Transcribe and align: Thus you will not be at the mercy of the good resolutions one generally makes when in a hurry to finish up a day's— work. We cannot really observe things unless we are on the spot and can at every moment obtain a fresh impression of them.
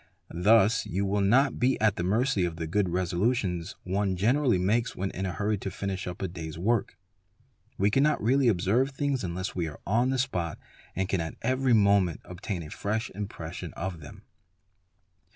Thus 0.43 0.87
you 0.87 1.05
will 1.05 1.21
not 1.21 1.59
be 1.59 1.79
at 1.79 1.95
the 1.95 2.01
mercy 2.03 2.43
of 2.43 2.55
the 2.55 2.65
good 2.65 2.89
resolutions 2.89 3.75
one 3.83 4.15
generally 4.15 4.57
makes 4.57 4.95
when 4.95 5.11
in 5.11 5.27
a 5.27 5.31
hurry 5.31 5.59
to 5.59 5.69
finish 5.69 6.07
up 6.07 6.23
a 6.23 6.27
day's— 6.27 6.57
work. 6.71 6.97
We 7.77 7.91
cannot 7.91 8.19
really 8.19 8.47
observe 8.47 8.89
things 8.89 9.23
unless 9.23 9.53
we 9.55 9.67
are 9.67 9.79
on 9.85 10.09
the 10.09 10.17
spot 10.17 10.57
and 10.95 11.07
can 11.07 11.21
at 11.21 11.35
every 11.43 11.73
moment 11.73 12.21
obtain 12.25 12.63
a 12.63 12.71
fresh 12.71 13.11
impression 13.11 13.73
of 13.73 13.99
them. 13.99 14.23